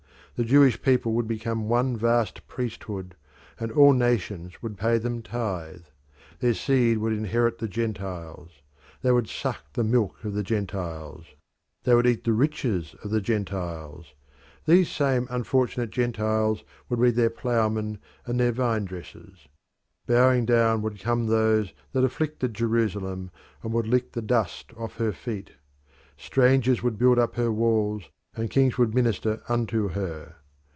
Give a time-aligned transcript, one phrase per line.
[0.37, 3.13] The Jewish people would become one vast priesthood,
[3.59, 5.83] and all nations would pay them tithe.
[6.39, 8.49] Their seed would inherit the Gentiles.
[9.03, 11.27] They would suck the milk of the Gentiles.
[11.83, 14.15] They would eat the riches of the Gentiles.
[14.65, 19.47] These same unfortunate Gentiles would be their ploughmen and their vine dressers.
[20.07, 23.29] Bowing down would come those that afflicted Jerusalem,
[23.61, 25.51] and would lick the dust off her feet.
[26.17, 30.35] Strangers would build up her walls, and kings would minister unto her.